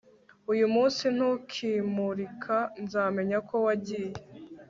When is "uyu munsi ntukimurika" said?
0.51-2.55